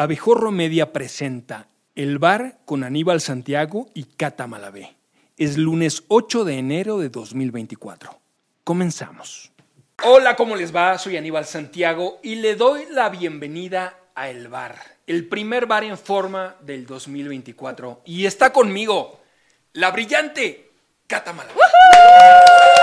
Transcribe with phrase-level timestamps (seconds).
[0.00, 4.96] Abejorro Media presenta El Bar con Aníbal Santiago y Cata Malabé.
[5.36, 8.18] Es lunes 8 de enero de 2024.
[8.64, 9.52] Comenzamos.
[10.02, 10.96] Hola, ¿cómo les va?
[10.96, 14.76] Soy Aníbal Santiago y le doy la bienvenida a El Bar,
[15.06, 18.00] el primer bar en forma del 2024.
[18.06, 19.20] Y está conmigo
[19.74, 20.70] la brillante
[21.06, 21.60] Cata Malabé.
[21.60, 22.79] Gracias.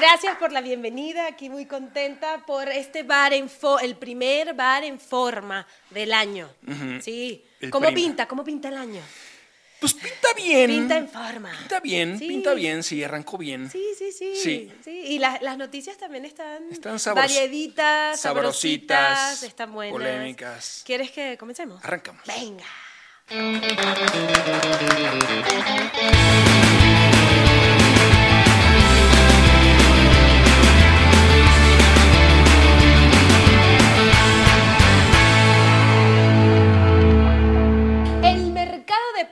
[0.00, 1.26] Gracias por la bienvenida.
[1.26, 6.48] Aquí muy contenta por este bar en fo el primer bar en forma del año.
[7.02, 7.44] Sí.
[7.60, 8.04] El ¿Cómo primer.
[8.04, 8.28] pinta?
[8.28, 9.00] ¿Cómo pinta el año?
[9.80, 10.70] Pues pinta bien.
[10.70, 11.50] Pinta en forma.
[11.58, 12.28] Pinta bien, Sí.
[12.28, 13.70] pinta bien, sí, arrancó bien.
[13.70, 14.34] Sí, sí, sí.
[14.36, 14.72] Sí.
[14.84, 14.90] sí.
[14.90, 18.22] Y las, las noticias también están, Están sabros- varieditas, sabrositas,
[19.18, 19.92] sabrositas, están buenas.
[19.92, 20.82] polémicas.
[20.84, 21.84] ¿Quieres que comencemos?
[21.84, 22.22] Arrancamos.
[22.26, 22.64] Venga.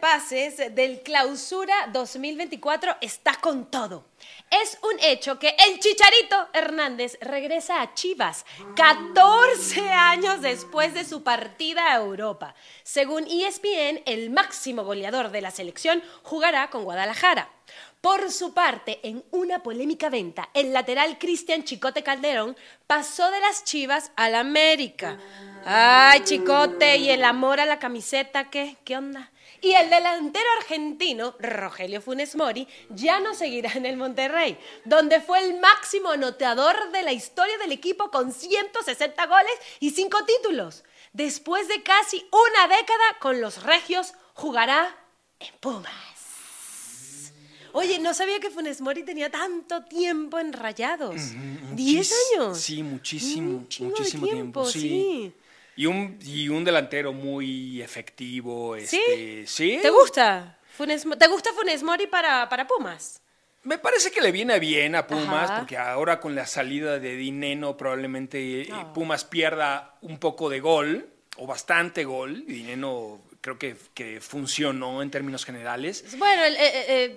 [0.07, 4.05] pases del Clausura 2024 está con todo.
[4.49, 8.47] Es un hecho que el Chicharito Hernández regresa a Chivas
[8.77, 12.55] 14 años después de su partida a Europa.
[12.85, 17.51] Según ESPN, el máximo goleador de la selección jugará con Guadalajara.
[18.01, 23.65] Por su parte, en una polémica venta, el lateral Cristian Chicote Calderón pasó de las
[23.65, 25.19] Chivas al América.
[25.65, 28.77] Ay, Chicote, ¿y el amor a la camiseta qué?
[28.85, 29.33] ¿Qué onda?
[29.67, 35.41] Y el delantero argentino, Rogelio Funes Mori, ya no seguirá en el Monterrey, donde fue
[35.41, 39.51] el máximo anotador de la historia del equipo con 160 goles
[39.81, 40.85] y 5 títulos.
[41.13, 44.97] Después de casi una década con los regios, jugará
[45.41, 45.91] en Pumas.
[47.73, 51.17] Oye, no sabía que Funes Mori tenía tanto tiempo en Rayados.
[51.73, 52.61] ¿Diez Muchis- años?
[52.61, 54.63] Sí, muchísimo, muchísimo tiempo.
[54.63, 54.81] tiempo, sí.
[54.81, 55.33] sí.
[55.77, 58.77] Y un, y un delantero muy efectivo.
[58.79, 59.01] ¿Sí?
[59.09, 59.79] Este, ¿sí?
[59.83, 60.59] ¿Te gusta?
[60.77, 63.21] Funes ¿Te gusta Funes Mori para, para Pumas?
[63.63, 65.59] Me parece que le viene bien a Pumas, Ajá.
[65.59, 68.93] porque ahora con la salida de Dineno probablemente eh, No.
[68.93, 72.45] Pumas pierda un poco de gol, o bastante gol.
[72.47, 76.05] Y Dineno creo que, que funcionó en términos generales.
[76.19, 76.61] Bueno, el, eh,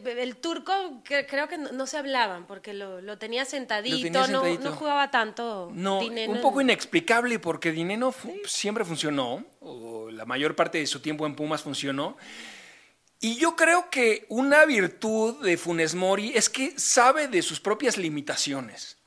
[0.06, 3.96] eh, el turco que- creo que no, no se hablaban porque lo, lo tenía sentadito,
[3.98, 4.70] Lo tenía no- sentadito.
[4.70, 5.72] No, jugaba tanto.
[5.74, 6.34] No, Dineno.
[6.34, 11.26] un poco inexplicable porque Dineno fu- siempre funcionó, o la mayor parte de su tiempo
[11.26, 12.16] en Pumas funcionó.
[13.20, 17.98] Y yo creo que una virtud de Funes Mori es que sabe de sus propias
[17.98, 18.99] limitaciones.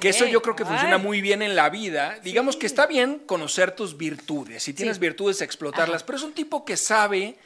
[0.00, 1.02] Que eso yo creo que funciona Ay.
[1.02, 2.18] muy bien en la vida.
[2.22, 4.62] Digamos que está bien conocer tus virtudes.
[4.62, 5.00] Si tienes Sí.
[5.00, 6.02] virtudes, explotarlas.
[6.02, 7.36] Pero es un tipo que sabe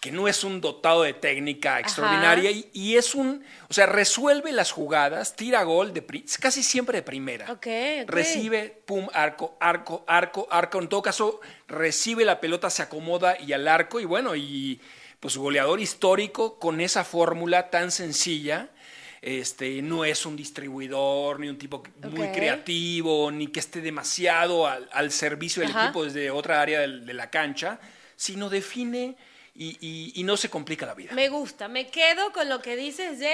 [0.00, 4.52] que no es un dotado de técnica extraordinaria y, y es un, o sea, resuelve
[4.52, 6.04] las jugadas, tira gol de
[6.38, 7.50] casi siempre de primera.
[8.06, 10.80] Recibe, pum, arco, arco, arco, arco.
[10.80, 13.98] En todo caso, recibe la pelota, se acomoda y al arco.
[13.98, 14.80] Y bueno, y
[15.18, 18.68] pues goleador histórico con esa fórmula tan sencilla.
[19.22, 21.82] Este, no es un distribuidor, ni un tipo
[22.12, 25.84] muy creativo, ni que esté demasiado al, al servicio del Ajá.
[25.84, 27.80] equipo desde otra área de, la cancha,
[28.14, 29.16] sino define
[29.54, 31.12] y, y- y no se complica la vida.
[31.14, 33.32] Me gusta, me quedo con lo que dices de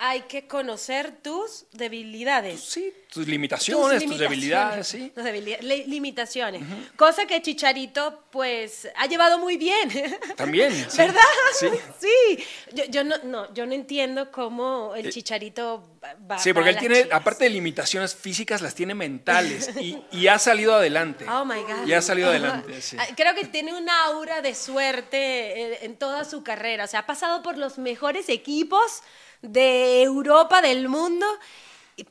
[0.00, 2.60] hay que conocer tus debilidades.
[2.60, 5.10] Sí, tus limitaciones, tus, debilidades, sí.
[5.14, 6.62] tus debilidades, li- limitaciones.
[6.96, 9.88] Cosa que Chicharito, pues, ha llevado muy bien.
[10.36, 10.98] También, sí.
[10.98, 11.20] ¿Verdad?
[11.58, 11.68] Sí.
[12.00, 12.44] Sí.
[12.74, 15.88] Yo, yo no, no, yo no entiendo cómo el Chicharito
[16.30, 20.26] va- Eh, Sí, porque él tiene, aparte de limitaciones físicas, las tiene mentales y, y
[20.28, 21.24] ha salido adelante.
[21.28, 21.86] Oh my God.
[21.86, 22.96] Y ha salido adelante, sí.
[23.00, 25.16] Ah, Creo que tiene una aura de suerte
[25.72, 26.84] eh, en toda su carrera.
[26.84, 29.02] O sea, ha pasado por los mejores equipos
[29.40, 31.26] de Europa, del mundo,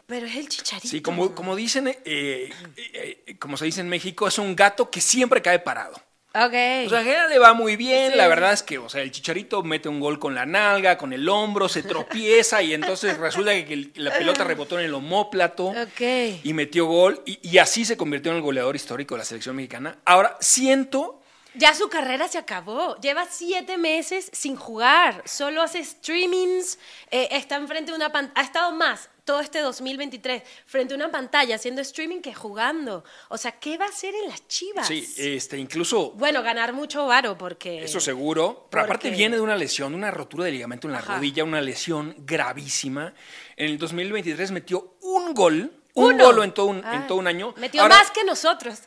[0.05, 0.87] pero es el chicharito.
[0.87, 5.01] Sí, como, como dicen, eh, eh, como se dice en México, es un gato que
[5.01, 5.95] siempre cae parado.
[6.35, 6.53] Ok.
[6.85, 8.11] O sea, general le va muy bien.
[8.11, 8.17] Sí.
[8.17, 11.11] La verdad es que, o sea, el chicharito mete un gol con la nalga, con
[11.13, 15.67] el hombro, se tropieza y entonces resulta que el- la pelota rebotó en el homóplato
[15.69, 16.01] Ok.
[16.43, 17.23] y metió gol.
[17.25, 19.97] Y, y así se convirtió en el goleador histórico de la selección mexicana.
[20.05, 21.21] Ahora, siento
[21.55, 22.97] Ya su carrera se acabó.
[22.97, 25.23] Lleva siete meses sin jugar.
[25.25, 26.77] Solo hace streamings.
[27.09, 28.39] eh, está enfrente de una pantalla.
[28.39, 33.03] Ha estado más todo este 2023 frente a una pantalla haciendo streaming que jugando.
[33.29, 34.87] O sea, ¿qué va a hacer en las chivas?
[34.87, 37.83] Sí, este, incluso Bueno, ganar mucho varo porque.
[37.83, 38.67] eso seguro.
[38.71, 41.15] Pero aparte viene de una lesión, de una rotura de ligamento en la Ajá.
[41.15, 43.13] rodilla, una lesión gravísima.
[43.55, 46.25] En el 2023 metió un gol, un Uno.
[46.25, 47.53] gol en todo un, en Ah, todo un año.
[47.57, 48.79] Metió Ahora- más que nosotros.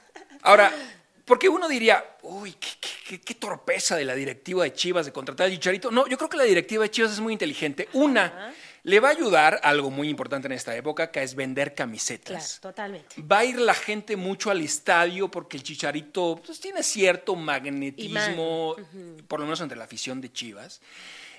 [0.42, 0.72] Ahora,
[1.26, 5.12] porque uno diría, uy, qué, qué- qué- qué torpeza de la directiva de Chivas de
[5.12, 5.90] contratar a Chicharito.
[5.90, 7.88] No, yo creo que la directiva de Chivas es muy inteligente.
[7.92, 11.76] Una, Le va a ayudar algo muy importante en esta época, que es vender Claro,
[11.90, 12.58] camisetas.
[12.60, 13.16] totalmente.
[13.22, 18.76] Va a ir la gente mucho al estadio porque el Chicharito pues, tiene cierto magnetismo,
[19.28, 20.80] por lo menos entre la afición de Chivas.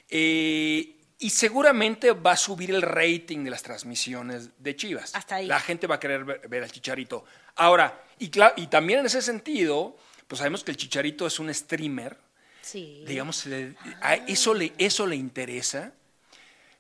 [0.10, 5.14] Eh, y seguramente va a subir el rating de las transmisiones de Chivas.
[5.16, 5.48] Hasta ahí.
[5.48, 7.24] La gente va a querer ver, ver al Chicharito.
[7.56, 8.30] Ahora, y,
[8.68, 9.98] también en ese sentido,
[10.28, 12.18] pues sabemos que el Chicharito es un streamer
[12.62, 13.04] Sí.
[13.08, 15.94] digamos, se le- a eso, le, eso le interesa,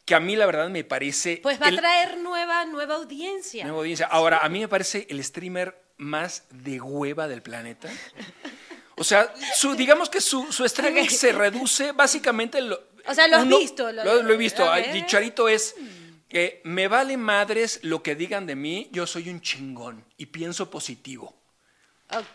[0.05, 1.39] que a mí la verdad me parece...
[1.43, 3.63] Pues va el- a traer nueva, nueva audiencia.
[3.65, 4.07] nueva audiencia.
[4.07, 7.89] Ahora, a mí me parece el streamer más de hueva del planeta.
[8.97, 12.61] O sea, su, digamos que su, su streaming se reduce básicamente...
[12.61, 14.65] Lo, O sea, lo has uno- visto, lo- Lo, lo he visto.
[14.91, 15.75] Chicharito es...
[16.29, 20.69] que me vale madres lo que digan de mí, yo soy un chingón y pienso
[20.69, 21.35] positivo.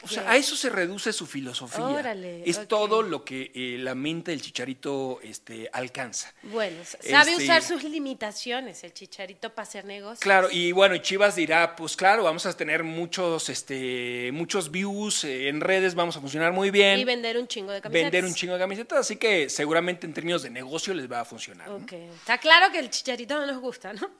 [0.03, 1.85] O sea, a eso se reduce su filosofía.
[1.85, 6.33] Órale, es todo lo que eh, la mente del chicharito este, alcanza.
[6.45, 10.21] Bueno, sabe Este- usar sus limitaciones el chicharito para hacer negocios.
[10.21, 15.49] Claro, y bueno, Chivas dirá, pues claro, vamos a tener muchos, este, muchos views eh,
[15.49, 16.99] en redes, vamos a funcionar muy bien.
[16.99, 18.13] Y vender un chingo de camisetas.
[18.13, 21.25] vender un chingo de camisetas, así que seguramente en términos de negocio les va a
[21.25, 21.69] funcionar.
[22.15, 24.11] Está claro que el chicharito no nos gusta, ¿no?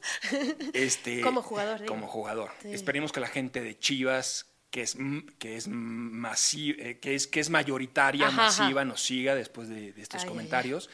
[0.73, 1.95] Este, Como jugador, digo.
[1.95, 2.51] Como jugador.
[2.63, 2.73] Sí.
[2.73, 4.97] Esperemos que la gente de Chivas, que es,
[5.39, 8.63] que es, eh, que es, que es mayoritaria, Ajá, ajá.
[8.63, 10.91] masiva, nos siga después de, de estos Ay, ay, comentarios.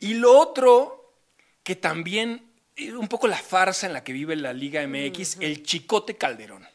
[0.00, 1.14] Y lo otro,
[1.62, 2.42] que también
[2.76, 6.66] es un poco la farsa en la que vive la Liga MX, el Chicote Calderón.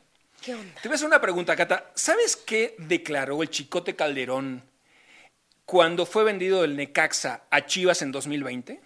[0.42, 0.74] ¿Qué onda?
[0.82, 1.92] Te voy a hacer una pregunta, Cata.
[1.96, 4.64] ¿Sabes qué declaró el Chicote Calderón
[5.66, 8.82] cuando fue vendido el Necaxa a Chivas en 2020?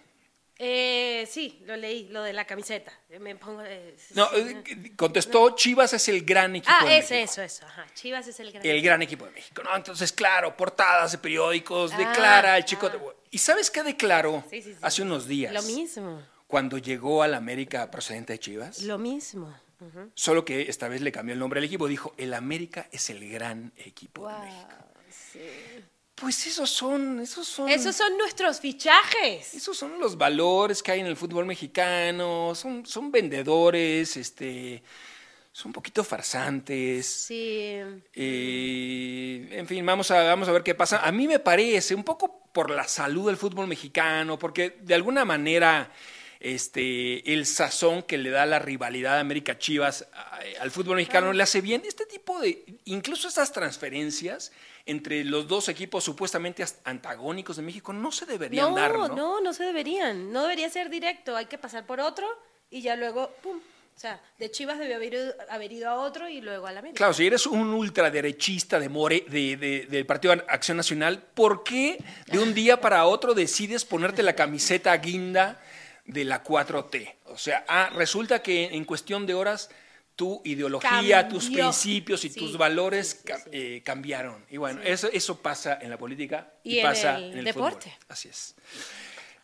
[0.58, 2.92] Eh, sí, lo leí, lo de la camiseta.
[3.20, 3.62] Me pongo.
[3.64, 4.36] eh, No, sí,
[4.66, 7.32] eh, contestó, Chivas es el gran equipo Ah, de ese, México.
[7.32, 7.66] eso, eso.
[7.66, 7.86] Ajá.
[7.94, 8.64] Chivas es el gran.
[8.64, 9.62] El gran equipo de México.
[9.64, 12.98] No, entonces, claro, portadas de periódicos, Ah, declara el ah.
[13.32, 14.78] ¿Y sabes qué declaró Sí, sí, sí.
[14.80, 15.52] hace unos días?
[15.52, 16.22] Lo mismo.
[16.46, 18.82] Cuando llegó al América procedente de Chivas.
[18.82, 19.52] Lo mismo.
[20.14, 21.88] Solo que esta vez le cambió el nombre al equipo.
[21.88, 24.74] Dijo, el América es el gran equipo de México.
[25.10, 25.40] sí.
[26.24, 27.68] Pues esos son, esos son...
[27.68, 29.52] Esos son nuestros fichajes.
[29.52, 34.82] Esos son los valores que hay en el fútbol mexicano, son, son vendedores, este,
[35.52, 37.04] son un poquito farsantes.
[37.04, 37.78] Sí.
[38.14, 41.06] Eh, en fin, vamos a, vamos a ver qué pasa.
[41.06, 45.26] A mí me parece, un poco por la salud del fútbol mexicano, porque de alguna
[45.26, 45.92] manera
[46.44, 50.06] este, el sazón que le da la rivalidad de América Chivas
[50.60, 51.82] al fútbol mexicano le hace bien.
[51.86, 54.52] Este tipo de, incluso estas transferencias
[54.84, 59.40] entre los dos equipos supuestamente antagónicos de México no se deberían No, dar, no, ¿no?
[59.40, 60.30] no, se deberían.
[60.32, 61.34] No debería ser directo.
[61.34, 62.26] Hay que pasar por otro
[62.70, 63.58] y ya luego, pum.
[63.96, 66.80] O sea, de Chivas debió haber ido, haber ido a otro y luego a la
[66.80, 66.98] América.
[66.98, 71.96] Claro, si eres un ultraderechista de More, de, de- del Partido Acción Nacional, ¿por qué
[72.26, 75.62] de un día para otro decides ponerte la camiseta guinda
[76.04, 77.14] de la 4T?
[77.26, 79.70] O sea, ah, resulta que en cuestión de horas
[80.16, 83.50] tu ideología, tus principios y Sí, tus valores sí, sí.
[83.50, 84.44] eh, cambiaron.
[84.48, 87.44] Y bueno, eso, eso pasa en la política y, Y en pasa el en el
[87.46, 87.90] deporte.
[87.90, 88.06] fútbol.
[88.08, 88.54] Así es.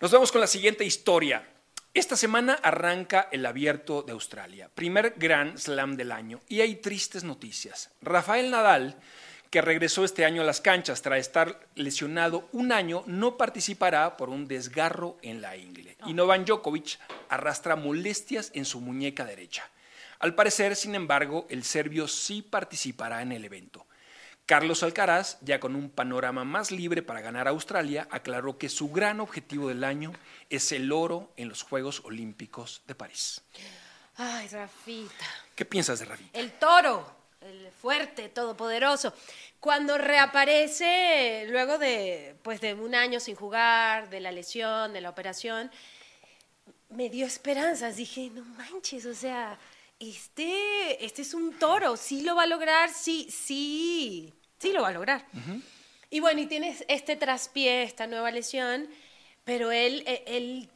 [0.01, 1.45] Nos vamos con la siguiente historia.
[1.93, 7.25] Esta semana arranca el abierto de Australia, primer Grand Slam del año, y hay tristes
[7.25, 7.91] noticias.
[8.01, 8.97] Rafael Nadal,
[9.51, 14.31] que regresó este año a las canchas tras estar lesionado un año, no participará por
[14.31, 15.97] un desgarro en la ingle.
[16.07, 16.99] Y Novak Djokovic
[17.29, 19.69] arrastra molestias en su muñeca derecha.
[20.21, 23.87] Al parecer, sin embargo, el serbio sí participará en el evento.
[24.47, 28.91] Carlos Alcaraz, ya con un panorama más libre para ganar a Australia, aclaró que su
[28.91, 30.13] gran objetivo del año
[30.49, 33.43] es el oro en los Juegos Olímpicos de París.
[34.17, 35.27] Ay, Rafita.
[35.55, 36.39] ¿Qué piensas de Rafita?
[36.39, 39.13] El toro, el fuerte, todopoderoso.
[39.61, 45.11] Cuando reaparece luego de, pues, de un año sin jugar, de la lesión, de la
[45.11, 45.71] operación,
[46.91, 47.97] me dio esperanzas.
[47.97, 49.59] Dije, no manches, o sea,
[49.99, 54.89] este, este es un toro, sí lo va a lograr, sí, sí, sí lo va
[54.89, 55.27] a lograr.
[56.11, 58.89] Y bueno, y tienes este traspié, esta nueva lesión,
[59.45, 60.69] pero él, eh, él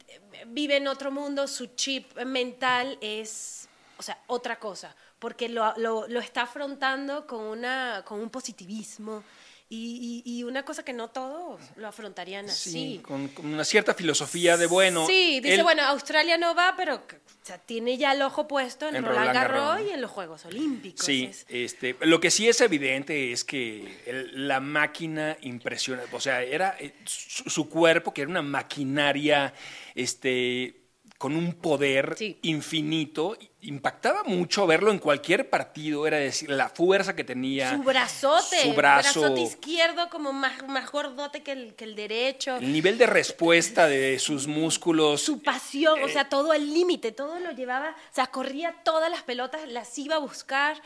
[0.47, 3.67] vive en otro mundo, su chip mental es,
[3.97, 4.95] o sea, otra cosa,
[5.25, 9.23] porque lo, lo- lo está afrontando con, una, con un positivismo
[9.69, 12.99] y, y- y una cosa que no todos lo afrontarían así.
[13.01, 15.07] con, con una cierta filosofía de bueno.
[15.07, 17.01] Sí, dice, él- bueno, Australia no va, pero o
[17.41, 19.87] sea, tiene ya el ojo puesto en, En Roland, Roland Garros Garros.
[19.87, 21.03] y en los Juegos Olímpicos.
[21.03, 26.19] Sí, Es- este, lo que sí es evidente es que el- la máquina impresiona, o
[26.19, 29.51] sea, era eh, su, su cuerpo, que era una maquinaria
[29.95, 30.84] este,
[31.17, 32.37] con un poder Sí.
[32.41, 33.37] infinito.
[33.61, 37.71] Impactaba mucho verlo en cualquier partido, era decir, la fuerza que tenía.
[37.75, 39.21] Su brazote, Su brazo.
[39.21, 42.57] brazote izquierdo como más, más gordote que el, que el derecho.
[42.57, 45.21] El nivel de respuesta de sus músculos.
[45.21, 49.09] Su pasión, Eh, o sea, todo el límite, todo lo llevaba, o sea, corría todas
[49.09, 50.79] las pelotas, las iba a buscar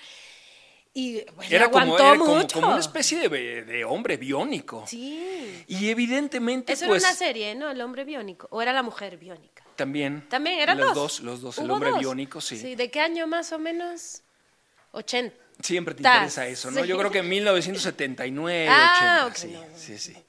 [0.99, 2.59] y pues, era como, era como- mucho.
[2.59, 4.85] como una especie de, de hombre biónico.
[4.87, 5.63] Sí.
[5.67, 7.03] Y evidentemente, Eso pues.
[7.03, 7.69] era una serie, ¿no?
[7.69, 8.47] El hombre biónico.
[8.51, 9.63] ¿O era la mujer biónica?
[9.75, 10.25] También.
[10.29, 11.19] También eran los dos.
[11.21, 11.99] Los dos, el hombre dos.
[11.99, 12.57] biónico, sí.
[12.57, 14.23] Sí, ¿de qué año más o menos?
[14.91, 15.35] 80.
[15.61, 16.81] Siempre te interesa eso, ¿no?
[16.81, 16.87] sí.
[16.87, 19.25] Yo creo que en 1979, Ah, 80.
[19.27, 20.13] ok, sí, no, no, sí, sí.
[20.13, 20.19] ¿Tú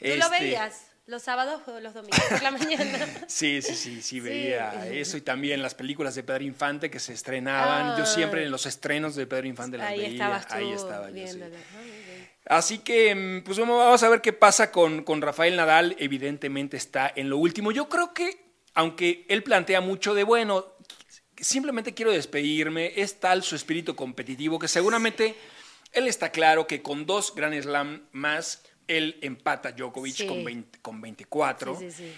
[0.00, 3.08] Este, lo veías los sábados o los domingos por la mañana?
[3.28, 4.98] Sí, sí, sí, sí, veía Sí.
[4.98, 7.96] eso y también las películas de Pedro Infante que se estrenaban.
[7.98, 8.06] Yo Ah.
[8.06, 10.10] siempre en los estrenos de Pedro Infante las Ahí veía.
[10.12, 11.40] estabas tú Ahí estaba yo, sí.
[11.42, 12.56] Ah.
[12.56, 15.94] Así que, mm, pues vamos a ver qué pasa con, con Rafael Nadal.
[15.98, 17.70] Evidentemente está en lo último.
[17.70, 20.64] Yo creo que, aunque él plantea mucho de, bueno,
[21.36, 25.34] simplemente quiero despedirme, es tal su espíritu competitivo que seguramente
[25.92, 28.62] él está claro que con dos Grand Slam más,
[28.96, 30.26] él empata a Djokovic Sí.
[30.26, 31.76] con, 20 con 24.
[31.78, 32.12] Sí, sí, sí.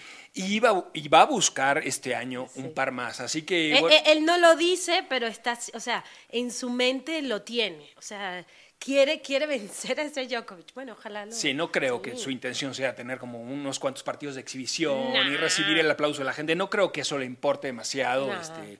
[0.55, 3.19] Y, va, y va a buscar este año un par más.
[3.19, 3.75] Así que...
[3.75, 7.43] Eh, bueno, eh, él no lo dice, pero está, o sea, en su mente lo
[7.43, 7.87] tiene.
[7.97, 8.43] O sea,
[8.79, 10.73] quiere, quiere vencer a ese Djokovic.
[10.73, 11.31] Bueno, ojalá lo.
[11.31, 15.27] Sí, no creo que su intención sea tener como unos cuantos partidos de exhibición Nah.
[15.29, 16.55] y recibir el aplauso de la gente.
[16.55, 18.27] No creo que eso le importe demasiado.
[18.27, 18.41] Nah.
[18.41, 18.79] este.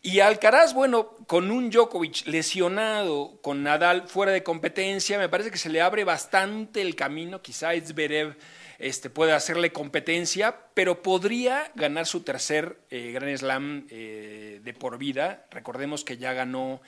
[0.00, 5.58] Y Alcaraz, bueno, con un Djokovic lesionado, con Nadal fuera de competencia, me parece que
[5.58, 7.42] se le abre bastante el camino.
[7.42, 8.36] Quizá Zverev
[8.78, 14.98] este, pueda hacerle competencia, pero podría ganar su tercer eh, Grand Slam eh, de por
[14.98, 15.46] vida.
[15.50, 16.80] Recordemos que ya ganó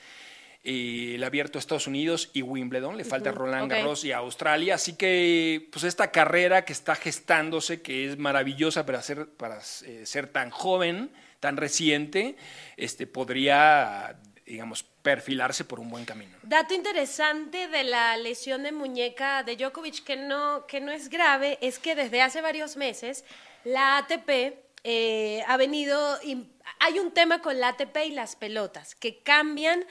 [0.63, 3.71] eh, el abierto a Estados Unidos y Wimbledon, le falta Roland.
[3.71, 9.01] Garros y Australia, así que pues esta carrera que está gestándose, que es maravillosa para
[9.01, 12.37] ser, para, eh, ser tan joven, tan reciente,
[12.77, 16.37] este, podría, digamos, perfilarse por un buen camino.
[16.43, 21.59] Dato interesante de la lesión de muñeca de Djokovic, que no, que no es grave,
[21.63, 23.25] es que desde hace varios meses
[23.65, 24.55] la ATP
[24.85, 26.19] eh, ha venido.
[26.79, 29.85] Hay un tema con la ATP y las pelotas, que cambian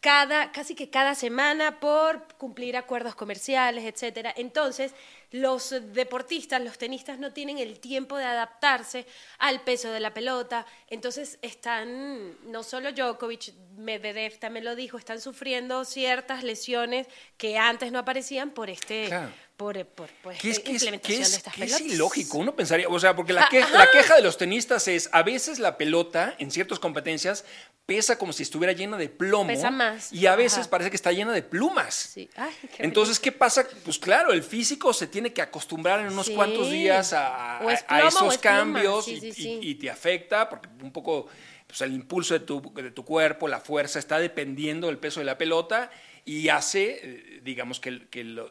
[0.00, 4.32] cada, casi que cada semana por cumplir acuerdos comerciales, etcétera.
[4.36, 4.94] Entonces,
[5.30, 9.06] los deportistas, los tenistas no tienen el tiempo de adaptarse
[9.38, 10.66] al peso de la pelota.
[10.88, 17.92] Entonces, están, no solo Djokovic, Medvedev también lo dijo, están sufriendo ciertas lesiones que antes
[17.92, 19.32] no aparecían por este, Claro.
[19.56, 21.94] Por, por, por Que es, que es- implementación que es- de estas que es pelotas.
[21.94, 25.08] ilógico, uno pensaría, o sea, porque la, Ah, que- la queja de los tenistas es,
[25.12, 27.44] a veces la pelota en ciertas competencias
[27.86, 29.46] pesa como si estuviera llena de plomo.
[29.48, 30.12] Pesa más.
[30.12, 30.70] Y a veces Ajá.
[30.70, 31.94] parece que está llena de plumas.
[31.94, 32.28] Sí.
[32.36, 33.66] Ay, qué Entonces, ¿qué pasa?
[33.84, 36.34] Pues claro, el físico se tiene que acostumbrar en unos Sí.
[36.34, 39.20] cuantos días a, es esos es cambios Sí,
[39.62, 41.28] y, te afecta porque un poco
[41.66, 45.26] pues, el impulso de tu, de tu cuerpo, la fuerza, está dependiendo del peso de
[45.26, 45.90] la pelota
[46.26, 47.92] y hace, eh, digamos, que,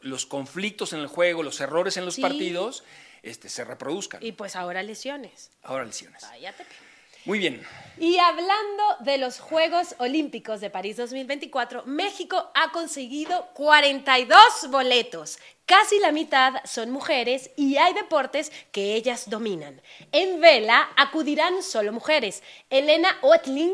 [0.02, 2.22] los conflictos en el juego, los errores en los Sí.
[2.22, 2.84] partidos
[3.22, 4.24] este, se reproduzcan.
[4.24, 5.52] Y pues ahora lesiones.
[5.62, 6.22] Ahora lesiones.
[6.22, 6.66] Váyate.
[7.26, 7.62] Muy bien.
[8.00, 14.38] Y hablando de los Juegos Olímpicos de París 2024, México ha conseguido 42
[14.70, 15.40] boletos.
[15.66, 19.82] Casi la mitad son mujeres y hay deportes que ellas dominan.
[20.12, 23.74] En vela acudirán solo mujeres, Elena Oetling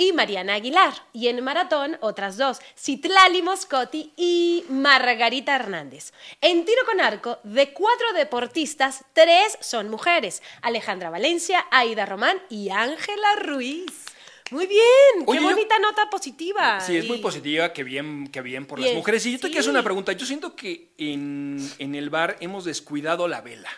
[0.00, 0.94] y Mariana Aguilar.
[1.12, 6.12] Y en maratón, otras dos, Citlali Moscotti y Margarita Hernández.
[6.40, 10.42] En tiro con arco, de cuatro deportistas, tres son mujeres.
[10.62, 14.06] Alejandra Valencia, Aida Román y Ángela Ruiz.
[14.50, 14.82] Muy bien,
[15.26, 16.80] Oye, qué yo- bonita nota positiva.
[16.80, 19.24] Sí, es muy positiva, que bien, que bien por las mujeres.
[19.26, 19.76] Y yo te quiero hacer sí.
[19.76, 20.12] una pregunta.
[20.12, 23.70] Yo siento que en, en el bar hemos descuidado la vela.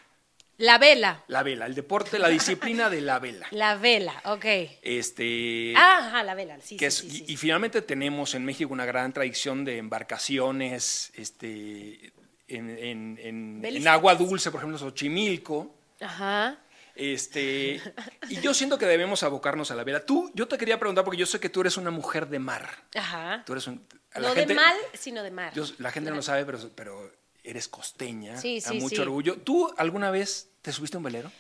[0.63, 3.49] La vela, La vela, el deporte, la disciplina de la vela.
[3.51, 4.45] la vela, ok.
[4.83, 8.73] Este, Ajá, la vela, sí, que sí, es- sí, sí, y, finalmente tenemos en México
[8.73, 12.13] una gran tradición de embarcaciones este,
[12.47, 13.93] en, en- en- en Beliscas.
[13.93, 15.75] agua dulce, por ejemplo, Xochimilco.
[16.01, 16.59] Ajá.
[16.95, 17.81] Este,
[18.29, 20.07] y yo siento que debemos abocarnos a la vela.
[20.07, 22.69] Tú, yo te quería preguntar, porque yo sé que tú eres una mujer de mar.
[22.95, 23.43] Ajá.
[23.45, 25.53] Tú eres un, a No de mal, sino de mar.
[25.55, 27.11] yo- la gente no lo sabe, pero, pero
[27.43, 29.03] eres costeña, Sí, a sí, mucho sí.
[29.03, 29.39] orgullo.
[29.39, 31.31] ¿Tú alguna vez te subiste a un velero?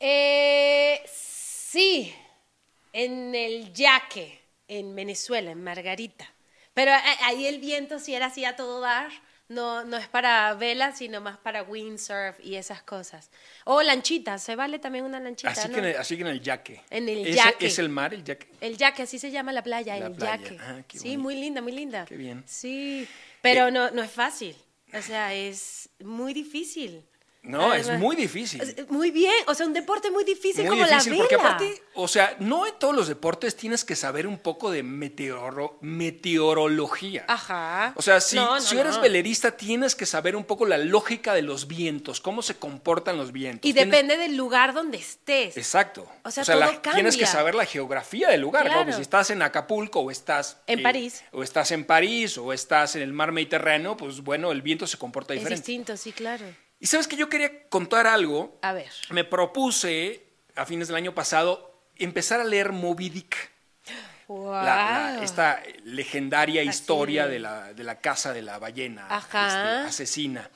[0.00, 2.14] Eh, sí,
[2.92, 6.30] en el Yaque, en Venezuela, en Margarita.
[6.74, 9.10] Pero a- ahí el viento sí era así a todo dar.
[9.48, 13.30] No, no es para vela, sino más para windsurf y esas cosas.
[13.64, 15.74] O lanchita, se vale también una lanchita, Así, ¿no?
[15.74, 16.82] que en el, así que en el yaque.
[16.90, 17.66] En el ¿Ese yaque.
[17.66, 18.48] ¿Es el mar el yaque?
[18.60, 20.42] El yaque, así se llama la playa, La el playa.
[20.42, 20.58] yaque.
[20.60, 22.04] Ah, sí, muy linda, muy linda.
[22.06, 22.42] Qué bien.
[22.44, 23.06] Sí,
[23.40, 24.56] pero no, no es fácil.
[24.92, 27.04] O sea, es muy difícil.
[27.46, 28.60] No, es Además, muy difícil.
[28.60, 31.48] es- Muy bien, o sea, un deporte muy difícil Muy como difícil, la porque vela.
[31.48, 35.78] aparte, o sea, no en todos los deportes tienes que saber un poco de meteoro-
[35.80, 37.24] meteorología.
[37.28, 37.92] Ajá.
[37.96, 39.02] O sea, si, No, no, si eres no.
[39.02, 43.32] velerista, tienes que saber un poco la lógica de los vientos, cómo se comportan los
[43.32, 43.68] vientos.
[43.68, 45.56] Y Tienes- depende del lugar donde estés.
[45.56, 46.06] Exacto.
[46.24, 48.64] O sea, la- todo tienes que saber la geografía del lugar.
[48.66, 48.84] Claro.
[48.84, 51.22] Pues si estás en Acapulco o estás En París.
[51.32, 54.96] O estás en París o estás en el mar Mediterráneo, pues bueno, el viento se
[54.98, 55.60] comporta Es diferente.
[55.62, 56.44] distinto, sí, claro.
[56.78, 58.58] Y sabes que yo quería contar algo.
[58.62, 58.90] A ver.
[59.10, 63.50] Me propuse a fines del año pasado empezar a leer Moby Dick.
[64.28, 64.52] Wow.
[64.52, 69.46] La- la- esta legendaria Así historia de- la, de la casa de la ballena Ajá.
[69.46, 70.50] este, asesina.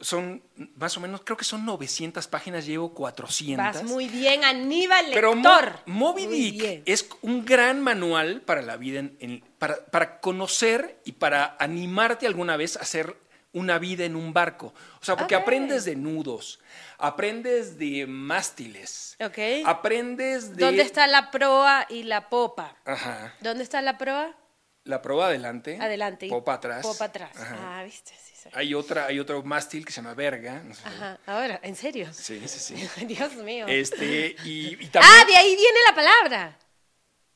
[0.00, 0.42] Son
[0.76, 3.64] más o menos, creo que son 900 páginas, llevo 400.
[3.64, 5.80] Vas muy bien, Aníbal Pero Mo- Lector.
[5.86, 6.82] Moby Muy Dick bien.
[6.86, 12.26] es un gran manual para la vida, en- en- para, para conocer y para animarte
[12.26, 13.16] alguna vez a hacer
[13.52, 14.72] una vida en un barco.
[15.00, 16.60] O sea, porque aprendes de nudos,
[16.98, 19.38] aprendes de mástiles, Ok.
[19.66, 20.64] aprendes de...
[20.64, 22.76] ¿Dónde está la proa y la popa?
[22.84, 23.34] Ajá.
[23.40, 24.36] ¿Dónde está la proa?
[24.84, 25.78] La proa adelante.
[25.80, 26.28] Adelante.
[26.28, 26.82] Popa atrás.
[26.82, 27.36] Popa atrás.
[27.36, 27.56] Ajá.
[27.80, 28.48] Ah, viste, sí, sí.
[28.54, 30.62] Hay, otra, hay otro mástil que se llama verga.
[30.64, 30.82] no sé.
[30.86, 31.18] Ajá.
[31.26, 32.08] Ahora, ¿en serio?
[32.12, 33.04] Sí, sí, sí.
[33.06, 33.66] Dios mío.
[33.68, 35.26] Este, y, y Ah, también...
[35.28, 36.58] de ahí viene la palabra.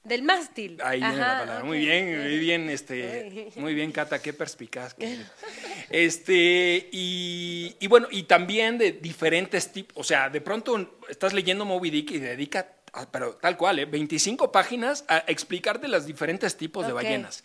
[0.04, 0.78] Del mástil.
[0.84, 1.64] Ahí viene la Ajá, palabra.
[1.64, 4.94] Muy bien, muy bien, este, muy bien, Cata, qué perspicaz.
[4.94, 5.18] que.
[5.90, 11.64] Este, y, y bueno, y también de diferentes tipos, o sea, de pronto estás leyendo
[11.64, 13.84] Moby Dick y dedica, a- pero tal cual, ¿eh?
[13.84, 17.44] 25 páginas a explicarte los diferentes tipos de ballenas.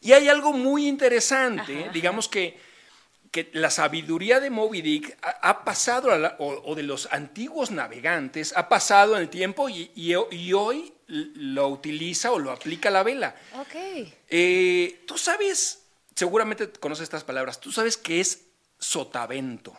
[0.00, 2.58] Y hay algo muy interesante, Ajá, digamos que
[3.44, 7.06] que la sabiduría de Moby Dick ha, ha pasado, a la- o, o de los
[7.12, 12.50] antiguos navegantes, ha pasado en el tiempo y, y- y hoy lo utiliza o lo
[12.50, 13.36] aplica la vela.
[13.60, 14.08] Ok.
[14.28, 15.82] Eh, Tú sabes,
[16.14, 18.40] seguramente conoces estas palabras, tú sabes qué es
[18.78, 19.76] sotavento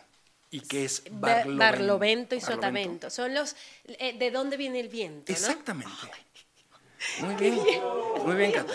[0.50, 1.58] y qué es Ba- barlovento.
[1.58, 2.54] Barlovento y Barlovento.
[2.62, 3.10] sotavento.
[3.10, 3.56] Son los.
[3.86, 5.30] eh, ¿De dónde viene el viento?
[5.32, 5.36] ¿no?
[5.36, 5.92] Exactamente.
[7.20, 7.58] Muy bien,
[8.24, 8.72] muy bien, Cata.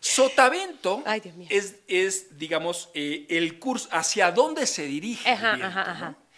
[0.00, 1.48] Sotavento Ay, Dios mío.
[1.50, 5.78] es, es, digamos, eh, el curso hacia dónde se dirige Ajá, el viento.
[5.80, 6.10] ajá, ajá.
[6.10, 6.28] ¿no?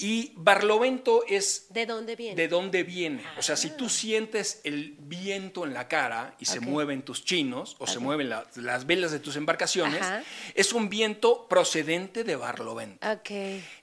[0.00, 2.36] Y barlovento es ¿De dónde viene?
[2.36, 3.24] de dónde viene.
[3.36, 7.74] O sea, si tú sientes el viento en la cara y se mueven tus chinos
[7.80, 10.22] o se mueven la- las velas de tus embarcaciones, Ajá.
[10.54, 13.30] es un viento procedente de barlovento Ok.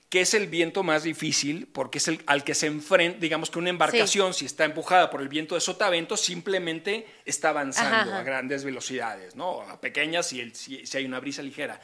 [0.08, 3.58] Que es el viento más difícil porque es el al que se enfrenta, digamos que
[3.58, 8.18] una embarcación, si está empujada por el viento de sotavento, simplemente está avanzando Ajá, ajá.
[8.20, 9.62] a grandes velocidades, ¿no?
[9.62, 11.80] A pequeñas si, el- si- si hay una brisa ligera.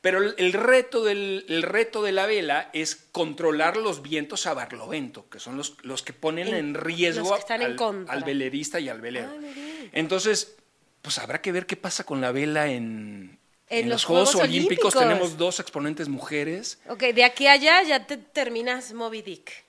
[0.00, 5.28] Pero el, reto del, el reto de la vela es controlar los vientos a barlovento,
[5.28, 9.28] que son los, los que ponen En- en, riesgo en al, velerista y al velero.
[9.92, 10.56] Entonces,
[11.02, 13.37] pues habrá que ver qué pasa con la vela en,
[13.70, 14.94] En los, los Juegos, Juegos Olímpicos.
[14.96, 15.08] Olímpicos.
[15.18, 16.78] Tenemos dos exponentes mujeres.
[16.88, 19.66] Ok, de aquí a allá ya te terminas Moby Dick.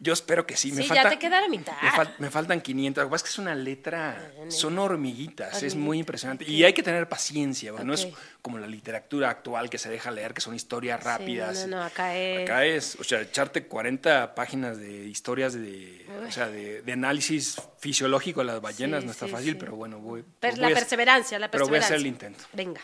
[0.00, 0.70] Yo espero que sí.
[0.72, 1.72] Me Sí, falta, ya te queda la mitad.
[1.80, 3.04] Me, fal- me faltan 500.
[3.04, 6.44] Lo que pasa es que es una letra, son hormiguitas, es muy impresionante.
[6.50, 8.08] Y hay que tener paciencia, no es
[8.42, 11.66] como la literatura actual que se deja leer, que son historias Sí, no, rápidas.
[11.68, 16.30] no, no, acá es- Acá es, o sea, echarte 40 páginas de historias de, o
[16.30, 20.22] sea, de, de análisis fisiológico de las ballenas Sí, no está fácil, pero bueno, voy.
[20.42, 21.94] Voy la a- perseverancia, la Pero voy a perseverancia.
[21.94, 22.44] hacer el intento.
[22.52, 22.80] Venga.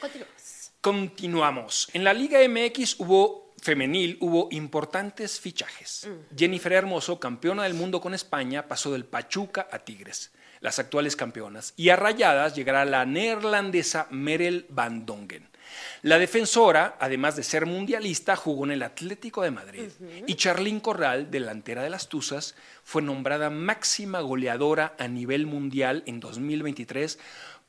[0.00, 0.72] Continuamos.
[0.80, 1.88] Continuamos.
[1.92, 6.08] En la Liga MX hubo femenil, hubo importantes fichajes.
[6.36, 10.30] Jennifer Hermoso, campeona del mundo con España, pasó del Pachuca a Tigres,
[10.60, 11.74] las actuales campeonas.
[11.76, 15.48] Y a Rayadas llegará la neerlandesa Merel van Dongen.
[16.02, 19.90] La defensora, además de ser mundialista, jugó en el Atlético de Madrid.
[20.26, 26.20] Y Charlín Corral, delantera de las Tuzas, fue nombrada máxima goleadora a nivel mundial en
[26.20, 27.18] 2023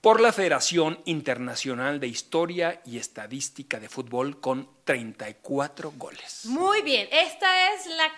[0.01, 6.45] por la Federación Internacional de Historia y Estadística de Fútbol con 34 goles.
[6.45, 8.11] Muy bien, esta es la,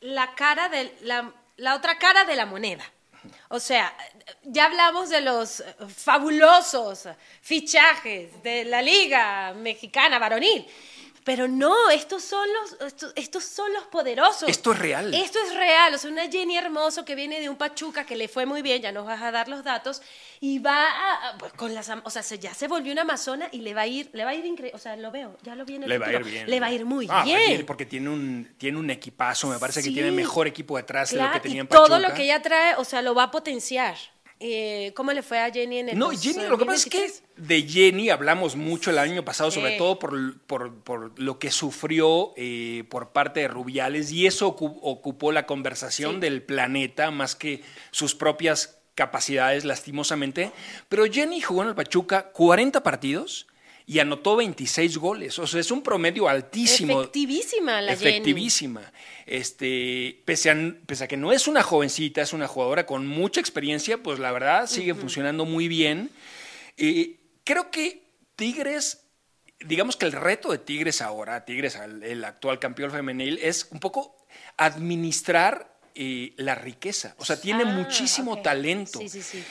[0.00, 2.84] la cara de la, la otra cara de la moneda.
[3.48, 3.96] O sea,
[4.42, 5.62] ya hablamos de los
[5.96, 7.08] fabulosos
[7.40, 10.66] fichajes de la Liga Mexicana Varonil.
[11.24, 14.48] Pero no, estos son los, estos, estos son los poderosos.
[14.48, 15.14] Esto es real.
[15.14, 15.94] Esto es real.
[15.94, 18.82] O sea, una Jenny Hermoso que viene de un Pachuca que le fue muy bien,
[18.82, 20.02] ya nos vas a dar los datos,
[20.40, 23.48] y va a, pues, con las, am- o sea, se- ya se volvió una amazona
[23.52, 24.74] y le va a ir, le va a ir increíble.
[24.74, 26.32] O sea, lo veo, ya lo vi en el Le va a ir futuro.
[26.32, 26.50] bien.
[26.50, 27.66] Le va a ir muy Ah, bien.
[27.66, 29.90] Porque tiene un, tiene un equipazo, me parece Sí.
[29.90, 31.86] que tiene mejor equipo detrás de lo que tenía en Pachuca.
[31.86, 33.96] todo lo que ella trae, o sea, lo va a potenciar.
[34.44, 36.98] Eh, ¿Cómo le fue a Jenny en el No, Jenny, lo que pasa es que
[36.98, 37.22] 2023?
[37.48, 42.32] de Jenny hablamos mucho el año pasado, sobre todo por, por- por lo que sufrió
[42.36, 46.20] eh, por parte de Rubiales, y eso ocu- ocupó la conversación Sí.
[46.20, 50.50] del planeta más que sus propias capacidades, lastimosamente.
[50.88, 53.46] Pero Jenny jugó en el Pachuca 40 partidos
[53.92, 55.38] y anotó 26 goles.
[55.38, 57.02] O sea, es un promedio altísimo.
[57.02, 58.90] Efectivísima la Efectivísima.
[59.26, 63.38] Este, pese a, pese a, que no es una jovencita, es una jugadora con mucha
[63.38, 66.08] experiencia, pues la verdad sigue funcionando muy bien.
[66.78, 68.02] Eh, creo que
[68.34, 69.04] Tigres,
[69.60, 74.16] digamos que el reto de Tigres ahora, Tigres, el actual campeón femenil, es un poco
[74.56, 77.14] administrar eh, la riqueza.
[77.18, 79.00] O sea, tiene ah, muchísimo talento.
[79.00, 79.44] Sí, sí, sí.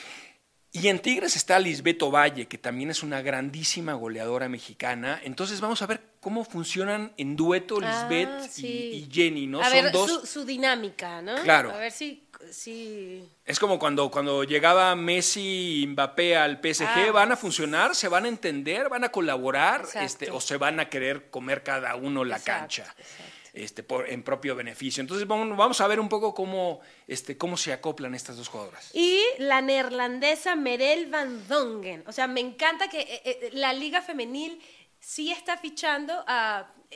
[0.74, 5.20] Y en Tigres está Lisbeto Valle, que también es una grandísima goleadora mexicana.
[5.22, 9.62] Entonces vamos a ver cómo funcionan en dueto ah, Lisbeth y, Jenny, ¿no?
[9.62, 9.92] A ver
[10.24, 11.34] su, dinámica, ¿no?
[11.42, 11.72] Claro.
[11.72, 13.28] A ver si, si...
[13.44, 17.94] Es como cuando, cuando llegaba Messi y Mbappé al PSG, ah, ¿van a funcionar?
[17.94, 18.88] ¿Se van a entender?
[18.88, 19.84] ¿Van a colaborar?
[19.96, 22.84] Este, ¿O se van a querer comer cada uno la cancha?
[22.84, 25.00] Exacto este, por, en propio beneficio.
[25.00, 28.90] Entonces vamos, a ver un poco cómo, este, cómo se acoplan estas dos jugadoras.
[28.94, 32.04] Y la neerlandesa Merel van Dongen.
[32.06, 34.60] O sea, me encanta que eh, eh, la liga femenil
[34.98, 36.24] sí está fichando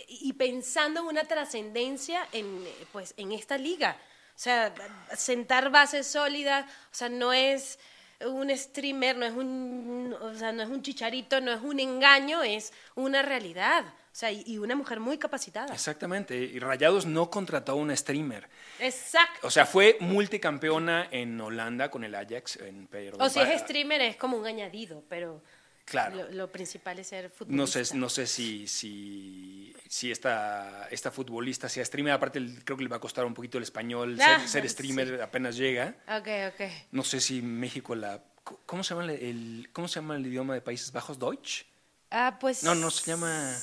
[0.09, 3.97] y pensando en una trascendencia en, pues, en esta liga.
[4.37, 4.73] O sea,
[5.17, 7.79] sentar bases sólidas, o sea, no es
[8.25, 12.43] un streamer, no es un, o sea, no es un chicharito, no es un engaño,
[12.43, 13.85] es una realidad.
[14.17, 15.75] O sea, y una mujer muy capacitada.
[15.75, 16.35] Exactamente.
[16.39, 18.49] Y Rayados no contrató a una streamer.
[18.79, 19.47] Exacto.
[19.47, 22.57] O sea, fue multicampeona en Holanda con el Ajax.
[22.57, 25.43] En o si es streamer es como un añadido, pero
[25.85, 26.29] claro.
[26.31, 27.57] lo, principal es ser futbolista.
[27.59, 32.15] No sé, no sé si, si, si esta, esta futbolista sea streamer.
[32.15, 34.17] Aparte, creo que le va a costar un poquito el español.
[34.17, 35.95] ser, ah, streamer apenas llega.
[36.09, 36.71] Ok, ok.
[36.91, 38.23] No sé si México la...
[38.65, 41.19] ¿Cómo se llama el, cómo se llama el idioma de Países Bajos?
[41.19, 41.67] ¿Deutsch?
[42.11, 42.63] Ah, pues...
[42.63, 43.55] No, no, se llama...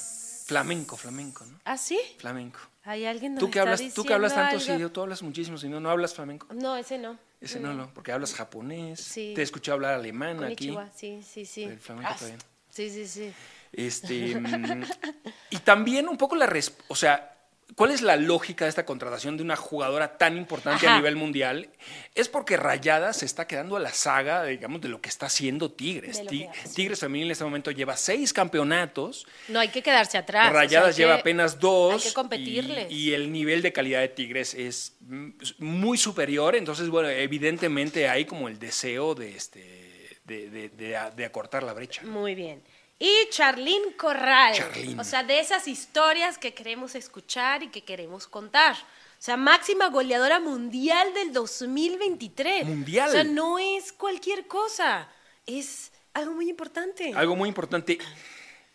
[0.46, 1.60] Flamenco, flamenco, ¿no?
[1.64, 2.00] ¿Ah, sí?
[2.18, 2.60] Flamenco.
[2.84, 5.80] Hay alguien ¿Tú que hablas, tú que hablas tanto, sí, tú hablas muchísimo, si no,
[5.80, 6.48] no hablas flamenco.
[6.54, 7.18] No, ese no.
[7.40, 9.00] Ese no, no, porque hablas japonés.
[9.00, 9.34] Sí.
[9.36, 10.78] Te escuché hablar alemán aquí.
[10.96, 11.64] Sí, sí, sí.
[11.64, 12.40] El flamenco ah, también.
[12.70, 13.34] Sí, sí, sí.
[13.72, 14.84] Este, mm,
[15.50, 16.52] y también un poco la,
[16.88, 17.33] o sea,
[17.76, 21.70] ¿Cuál es la lógica de esta contratación de una jugadora tan importante a nivel mundial?
[22.14, 25.72] Es porque Rayadas se está quedando a la saga, digamos, de lo que está haciendo
[25.72, 26.22] Tigres.
[26.76, 29.26] Tigres femenil en este momento lleva seis campeonatos.
[29.48, 30.52] No hay que quedarse atrás.
[30.52, 32.04] Rayadas lleva apenas dos.
[32.04, 32.92] Hay que competirles.
[32.92, 34.98] Y, el nivel de calidad de Tigres es
[35.60, 36.56] muy superior.
[36.56, 42.04] Entonces, bueno, evidentemente hay como el deseo de, este, de acortar la brecha.
[42.04, 42.62] Muy bien.
[43.00, 44.56] Y Charlene Corral.
[44.98, 48.76] O sea, de esas historias que queremos escuchar y que queremos contar.
[48.76, 52.66] O sea, máxima goleadora mundial del 2023.
[52.66, 53.10] Mundial.
[53.10, 55.10] O sea, no es cualquier cosa.
[55.46, 57.14] Es algo muy importante.
[57.16, 57.98] Algo muy importante.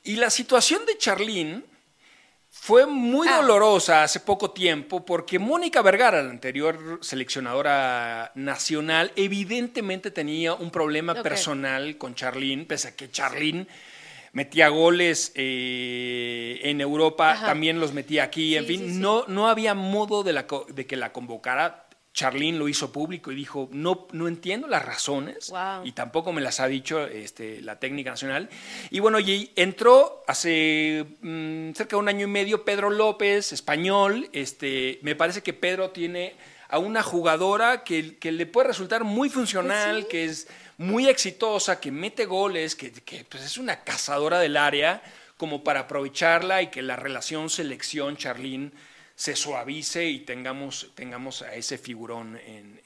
[0.04, 1.64] Y la situación de Charlene
[2.50, 3.37] fue muy ah.
[3.37, 11.22] dolorosa hace poco tiempo porque Mónica Vergara, la anterior seleccionadora nacional, evidentemente tenía un problema
[11.22, 13.66] personal con Charlene, pese a que Charlene
[14.38, 20.22] metía goles eh, en Europa, también los metía aquí, en fin, No, no había modo
[20.22, 21.85] de, la, de que la convocara.
[22.14, 25.53] Charlene lo hizo público y dijo, no, no entiendo las razones
[25.85, 28.48] y tampoco me las ha dicho este, la técnica nacional.
[28.90, 34.31] Y bueno, y entró hace mm, cerca de un año y medio Pedro López, español.
[34.33, 36.35] Este, me parece que Pedro tiene
[36.68, 41.80] a una jugadora que, que le puede resultar muy funcional, pues que es muy exitosa,
[41.80, 42.92] que mete goles, que,
[43.28, 45.02] pues es una cazadora del área,
[45.36, 48.72] como para aprovecharla y que la relación selección Charlín
[49.14, 52.80] se suavice y tengamos, tengamos a ese figurón en,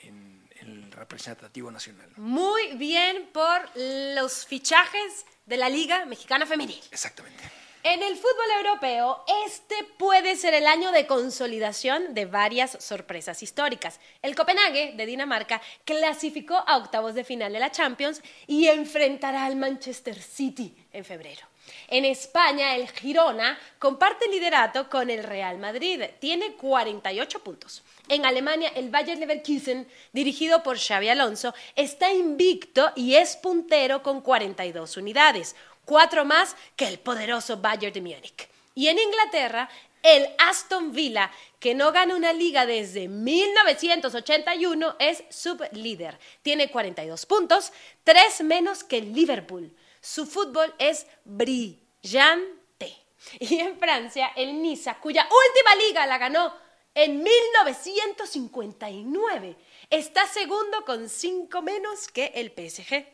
[0.60, 2.08] el representativo nacional.
[2.16, 6.80] Muy bien por los fichajes de la Liga Mexicana Femenil.
[6.92, 7.61] Exactamente.
[7.84, 13.98] En el fútbol europeo, este puede ser el año de consolidación de varias sorpresas históricas.
[14.22, 19.56] El Copenhague de Dinamarca clasificó a octavos de final de la Champions y enfrentará al
[19.56, 21.44] Manchester City en febrero.
[21.88, 27.82] En España, el Girona comparte liderato con el Real Madrid, tiene 48 puntos.
[28.08, 34.20] En Alemania, el Bayer Leverkusen, dirigido por Xavi Alonso, está invicto y es puntero con
[34.20, 38.48] 42 unidades cuatro más que el poderoso Bayern de Múnich.
[38.74, 39.68] Y en Inglaterra,
[40.02, 46.18] el Aston Villa, que no gana una liga desde 1981, es sublíder.
[46.42, 49.72] Tiene 42 puntos, tres menos que el Liverpool.
[50.00, 52.98] Su fútbol es brillante.
[53.38, 56.52] Y en Francia, el Niza, cuya última liga la ganó
[56.94, 59.56] en 1959,
[59.88, 63.06] está segundo con cinco menos que el PSG.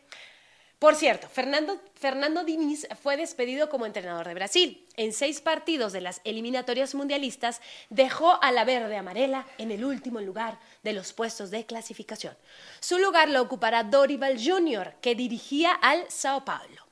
[0.78, 4.86] Por cierto, Fernando, Fernando Diniz fue despedido como entrenador de Brasil.
[4.96, 7.60] En seis partidos de las eliminatorias mundialistas
[7.90, 12.36] dejó a la verde amarela en el último lugar de los puestos de clasificación.
[12.78, 16.84] Su lugar lo ocupará Dorival Jr., que dirigía al Sao Paulo.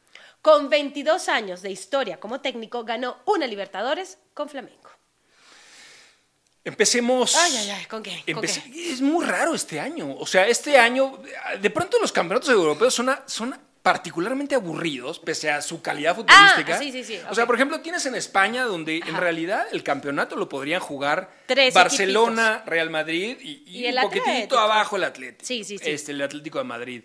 [0.42, 4.90] con 22 años de historia como técnico, ganó una Libertadores con Flamengo.
[6.64, 7.35] Empecemos.
[7.37, 8.22] Ay, ay, ay, ¿con qué?
[8.33, 10.16] ¿Con Empece- Es muy raro este año.
[10.18, 11.20] O sea, este año,
[11.61, 16.75] de pronto los campeonatos europeos son, a- son particularmente aburridos, pese a su calidad futbolística.
[16.75, 19.85] Ah, sí, sí, sí, O sea, por ejemplo, tienes en España, donde en realidad el
[19.85, 24.59] campeonato lo podrían jugar Tres Barcelona, Real Madrid y, y Y el un poquitito Atlético.
[24.59, 25.46] abajo el Atlético.
[25.46, 25.88] Sí, sí, sí.
[25.88, 27.03] Este, el Atlético de Madrid.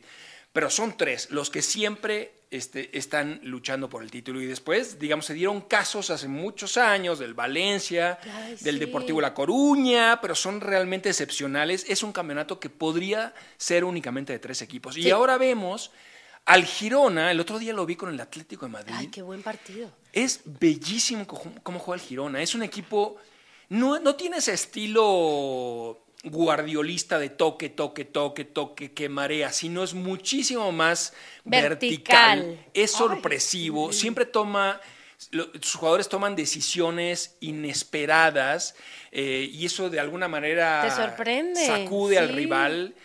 [0.54, 4.42] Pero son tres los que siempre este, están luchando por el título.
[4.42, 8.80] Y después, digamos, se dieron casos hace muchos años del Valencia, Ay, del sí.
[8.80, 11.86] Deportivo La Coruña, pero son realmente excepcionales.
[11.88, 14.98] Es un campeonato que podría ser únicamente de tres equipos.
[14.98, 15.92] Y ahora vemos
[16.46, 18.94] al Girona, el otro día lo vi con el Atlético de Madrid.
[18.96, 19.92] Ay, qué buen partido.
[20.12, 22.42] Es bellísimo cómo juega el Girona.
[22.42, 23.18] Es un equipo.
[23.70, 29.94] No, no tiene ese estilo guardiolista de toque, toque, toque, toque, que marea, sino es
[29.94, 32.40] muchísimo más vertical.
[32.40, 32.66] Vertical.
[32.74, 33.94] Es Ay, sorpresivo.
[33.94, 34.80] Siempre toma.
[35.18, 38.76] sus jugadores toman decisiones inesperadas
[39.12, 42.96] eh, y eso de alguna manera Te sorprende, sacude al rival.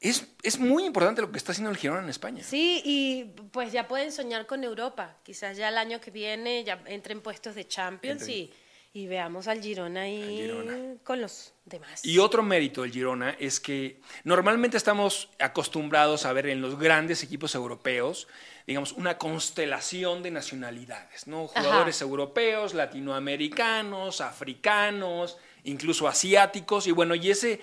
[0.00, 2.42] Es, es muy importante lo que está haciendo el Girona en España.
[2.42, 5.16] Sí, y pues ya pueden soñar con Europa.
[5.22, 8.50] Quizás ya el año que viene ya entren puestos de Champions y,
[8.94, 10.94] y veamos al Girona ahí Girona.
[11.04, 12.02] con los demás.
[12.02, 17.22] Y otro mérito del Girona es que normalmente estamos acostumbrados a ver en los grandes
[17.22, 18.26] equipos europeos,
[18.66, 21.46] digamos, una constelación de nacionalidades, ¿no?
[21.46, 27.60] Jugadores europeos, latinoamericanos, africanos, incluso asiáticos, y bueno, y ese,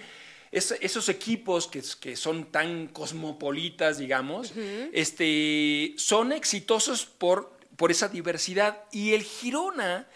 [0.51, 4.53] esos equipos que, que son tan cosmopolitas, digamos,
[4.93, 8.83] este, son exitosos por, por esa diversidad.
[8.91, 10.07] Y el Girona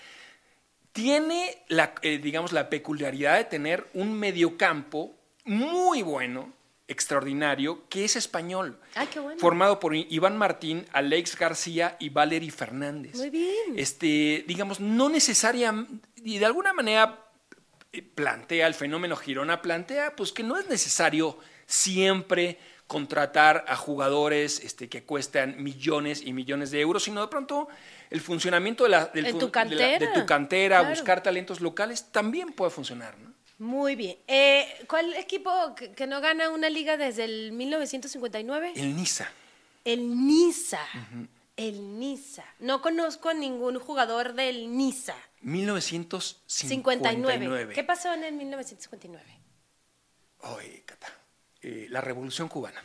[0.93, 5.15] tiene la, eh, digamos, la peculiaridad de tener un mediocampo
[5.45, 6.53] muy bueno,
[6.87, 8.77] extraordinario, que es español.
[8.95, 9.39] Ay, qué bueno.
[9.39, 13.15] Formado por Iván Martín, Alex García y Valery Fernández.
[13.15, 13.77] Muy bien.
[13.77, 17.30] Este, digamos, no necesariamente, y de alguna manera
[18.15, 24.89] plantea el fenómeno Girona, plantea pues que no es necesario siempre contratar a jugadores este,
[24.89, 27.67] que cuestan millones y millones de euros, sino de pronto
[28.09, 30.89] el funcionamiento de, la, del fun- tu de la- de cantera, tu cantera, claro.
[30.95, 33.17] buscar talentos locales, también puede funcionar.
[33.17, 33.31] ¿no?
[33.59, 34.17] Muy bien.
[34.27, 38.73] Eh, ¿Cuál equipo que, que no gana una liga desde el 1959?
[38.75, 39.29] El Niza.
[39.85, 40.79] El Niza.
[41.57, 42.43] El Niza.
[42.59, 45.15] No conozco a ningún jugador del Niza.
[45.41, 46.67] 1959.
[46.67, 47.73] 59.
[47.75, 49.39] ¿Qué pasó en el 1959?
[50.43, 51.07] Oye, Cata,
[51.61, 52.81] eh, la Revolución Cubana.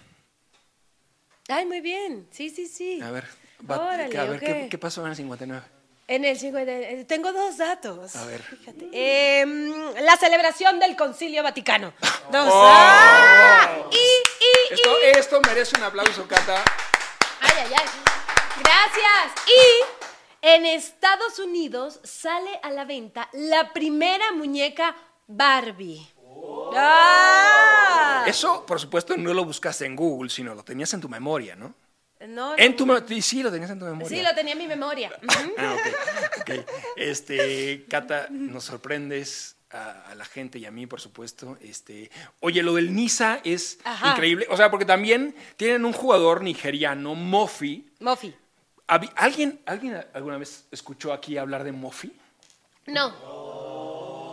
[1.48, 2.26] Ay, muy bien.
[2.30, 3.00] Sí, sí, sí.
[3.00, 3.24] A ver,
[3.70, 5.64] va- Órale, a ver, ¿qué, pasó en el 59?
[6.08, 8.14] En el 50, eh, tengo dos datos.
[8.16, 8.42] A ver.
[8.42, 8.88] Fíjate.
[8.92, 9.70] Em,
[10.02, 11.92] la celebración del Concilio Vaticano.
[12.30, 12.48] Dos.
[12.50, 12.62] Oh.
[12.64, 13.88] ¡Ah!
[13.90, 15.18] Y, y, Esto, y.
[15.18, 16.62] esto merece un aplauso, Cata.
[17.40, 17.88] Ay, ay, ay.
[18.66, 19.44] Gracias.
[19.46, 24.94] Y en Estados Unidos sale a la venta la primera muñeca
[25.26, 26.06] Barbie.
[26.74, 28.24] ¡Ah!
[28.26, 31.74] Eso, por supuesto, no lo buscaste en Google, sino lo tenías en tu memoria, ¿no?
[32.28, 34.08] No, En tu me- sí, lo tenías en tu memoria.
[34.08, 35.12] Sí, lo tenía en mi memoria.
[35.58, 36.50] Ah, ok, ok.
[36.96, 41.58] Este, Cata, nos sorprendes a, a la gente y a mí, por supuesto.
[41.60, 44.12] Este, oye, lo del Niza es Ajá.
[44.12, 44.46] increíble.
[44.50, 47.90] O sea, porque también tienen un jugador nigeriano, Mofi.
[48.00, 48.34] Mofi.
[48.86, 52.12] ¿Alguien, ¿Alguien alguna vez escuchó aquí hablar de Mofi?
[52.86, 53.10] No.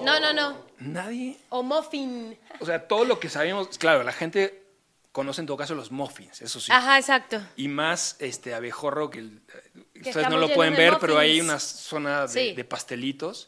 [0.03, 0.57] No, no, no.
[0.79, 1.37] Nadie.
[1.49, 2.37] O Muffin.
[2.59, 4.61] O sea, todo lo que sabemos, claro, la gente
[5.11, 6.71] conoce en todo caso los muffins, eso sí.
[6.71, 7.39] Ajá, exacto.
[7.55, 9.41] Y más este abejorro que el-
[9.95, 12.53] ustedes no lo pueden de ver, pero hay una zona de, Sí.
[12.53, 13.47] de pastelitos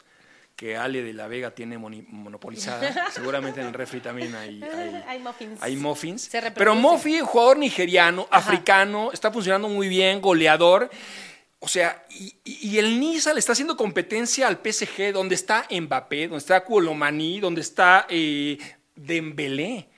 [0.56, 3.10] que Ale de la Vega tiene monopolizada.
[3.12, 5.62] Seguramente en el refri también hay, hay, Hay muffins.
[5.62, 6.30] hay muffins.
[6.54, 8.48] Pero Mofi, jugador nigeriano, Ajá.
[8.48, 10.90] africano, está funcionando muy bien, goleador.
[11.58, 16.38] O sea, y, el Niza le está haciendo competencia al PSG, donde está Mbappé, donde
[16.38, 18.58] está Colomani, donde está eh,
[18.94, 19.88] Dembélé.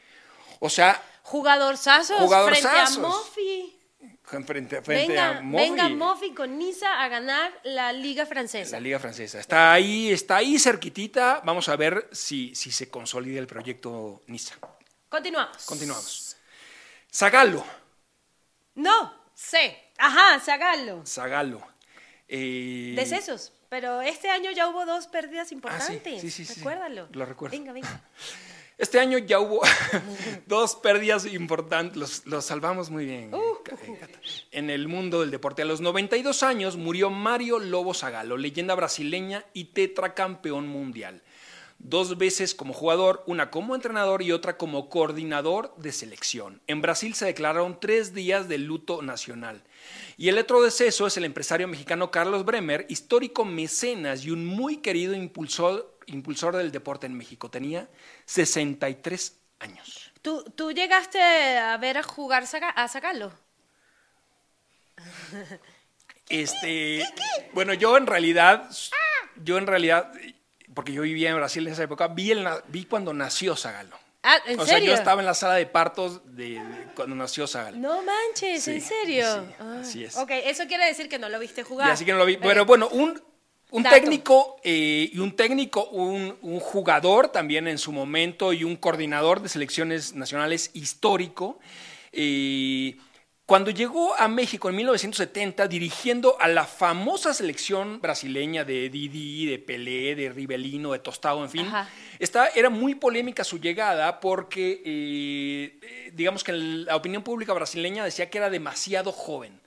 [0.61, 2.89] O sea, Jugadorzazos frente a.
[3.01, 3.78] Mofi.
[4.29, 5.65] Frente, frente Venga, a Mofi.
[5.71, 8.77] venga Mofi con Niza a ganar la Liga Francesa.
[8.77, 9.41] La Liga Francesa.
[9.41, 11.41] Está ahí, está ahí cerquitita.
[11.45, 14.55] Vamos a ver si, si se consolida el proyecto Niza.
[15.09, 15.65] Continuamos.
[15.65, 16.37] Continuamos.
[17.13, 17.65] Zagalo.
[18.75, 19.77] No, sé.
[19.99, 21.05] Ajá, Zagalo.
[21.07, 21.67] Zagalo.
[22.29, 23.53] Eh, Decesos.
[23.69, 26.21] Pero este año ya hubo dos pérdidas Ah, importantes.
[26.21, 26.61] sí, sí, sí, sí.
[26.61, 27.09] Recuérdalo.
[27.13, 27.57] Lo recuerdo.
[27.57, 28.01] Venga, venga.
[28.79, 29.61] Este año ya hubo
[30.47, 33.35] dos pérdidas importantes, los, los salvamos muy bien.
[33.35, 33.48] Uh.
[34.51, 39.45] En el mundo del deporte, a los 92 años murió Mario Lobo Zagalo, leyenda brasileña
[39.53, 41.23] y tetracampeón mundial.
[41.81, 46.61] dos veces como jugador, una como entrenador y otra como coordinador de selección.
[46.67, 49.63] En Brasil se declararon tres días de luto nacional.
[50.17, 54.79] Y el otro deceso es el empresario mexicano Carlos Bremer, histórico mecenas y un muy
[54.79, 55.97] querido impulsor,
[56.57, 57.49] del deporte en México.
[57.49, 57.89] Tenía
[58.25, 60.13] 63 años.
[60.21, 63.33] ¿Tú, tú llegaste a ver a jugar a Zagalo?
[66.29, 67.03] Este,
[67.53, 68.69] bueno, yo en realidad,
[69.43, 70.13] yo en realidad,
[70.75, 73.97] porque yo vivía en Brasil en esa época, vi, el, vi cuando nació Zagalo.
[74.23, 74.79] Ah, ¿en o serio?
[74.81, 77.79] sea, yo estaba en la sala de partos de, de cuando nació Zagalo.
[77.79, 79.25] No manches, ¿en serio?
[79.47, 80.17] sí, Ah, así es.
[80.17, 81.89] Ok, eso quiere decir que no lo viste jugar.
[81.89, 82.37] Y así que no lo vi.
[82.37, 83.23] Pero bueno, un,
[83.71, 88.77] un técnico eh, y un técnico, un, un jugador también en su momento y un
[88.77, 91.59] coordinador de selecciones nacionales histórico.
[92.13, 92.99] eh,
[93.49, 99.59] cuando llegó a México en 1970 dirigiendo a la famosa selección brasileña de Didi, de
[99.59, 101.67] Pelé, de Rivelino, de Tostado, en fin,
[102.19, 108.05] esta, era muy polémica su llegada porque eh, eh, digamos que la opinión pública brasileña
[108.05, 109.59] decía que era demasiado joven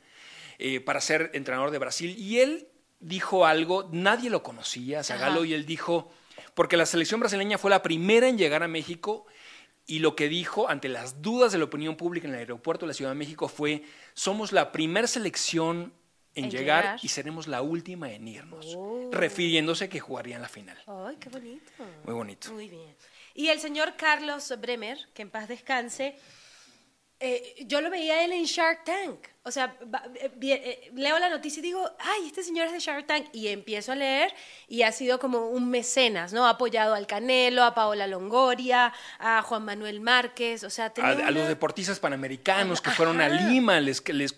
[0.59, 2.15] eh, para ser entrenador de Brasil.
[2.19, 2.67] Y él
[2.99, 5.47] dijo algo, nadie lo conocía, Zagallo, Ajá.
[5.47, 6.11] y él dijo,
[6.53, 9.25] porque la selección brasileña fue la primera en llegar a México,
[9.87, 12.89] y lo que dijo ante las dudas de la opinión pública en el aeropuerto de
[12.89, 15.93] la Ciudad de México fue, somos la primera selección
[16.33, 16.99] en, En llegar, llegar.
[17.03, 19.09] y seremos la última en irnos, Oh.
[19.11, 20.77] refiriéndose a que jugarían la final.
[20.87, 21.71] Ay, qué bonito.
[22.05, 22.53] Muy bonito.
[22.53, 22.95] Muy bien.
[23.33, 26.15] Y el señor Carlos Bremer, que en paz descanse,
[27.21, 29.27] eh, yo lo veía él en Shark Tank.
[29.43, 32.79] O sea, va- eh, eh, leo la noticia y digo, ay, este señor es de
[32.79, 33.27] Shark Tank.
[33.33, 34.33] Y empiezo a leer
[34.67, 36.45] y ha sido como un mecenas, ¿no?
[36.45, 40.63] Ha apoyado al Canelo, a Paola Longoria, a Juan Manuel Márquez.
[40.63, 43.29] O sea, A, los deportistas panamericanos que fueron a.
[43.29, 44.33] Lima, les, les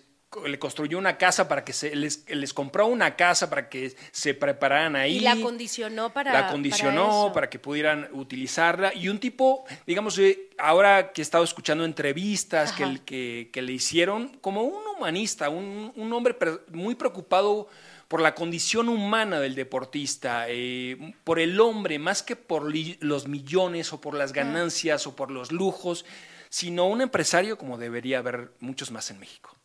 [0.46, 4.34] le construyó una casa para que se les, les compró una casa para que se
[4.34, 5.18] prepararan ahí.
[5.18, 8.94] Y la condicionó para la condicionó para, que pudieran utilizarla.
[8.94, 13.72] Y un tipo digamos eh, ahora que he estado escuchando entrevistas que, que, que le
[13.72, 16.36] hicieron como un humanista un, un hombre
[16.70, 17.68] muy preocupado
[18.08, 23.92] por la condición humana del deportista, eh, por el hombre, más que por los millones
[23.92, 26.04] o por las ganancias o por los lujos,
[26.48, 29.56] sino un empresario como debería haber muchos más en México.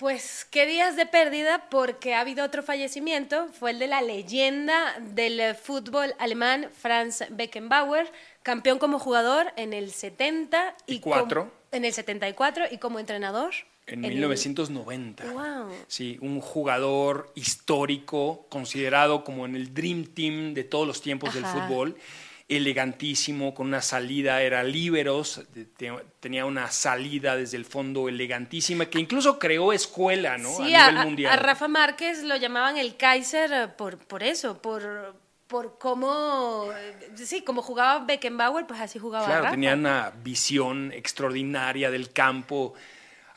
[0.00, 4.98] Pues qué días de pérdida porque ha habido otro fallecimiento, fue el de la leyenda
[4.98, 8.10] del fútbol alemán Franz Beckenbauer,
[8.42, 11.40] campeón como jugador en el 70 y, Y cuatro.
[11.42, 13.52] como- en el 74 y como entrenador
[13.86, 15.24] En, el- 1990.
[15.32, 15.68] Wow.
[15.86, 21.44] Sí, un jugador histórico, considerado como en el Dream Team de todos los tiempos del
[21.44, 21.96] fútbol,
[22.56, 24.62] elegantísimo, con una salida, era
[25.64, 30.50] te- tenía una salida desde el fondo elegantísima, que incluso creó escuela, ¿no?
[30.56, 31.32] Sí, a a, nivel mundial.
[31.32, 35.14] a Rafa Márquez lo llamaban el Kaiser eh, por, por eso, por,
[35.46, 39.54] por cómo, eh, sí, como jugaba Beckenbauer, pues así jugaba Claro, Rafa.
[39.54, 42.74] tenía una visión extraordinaria del campo.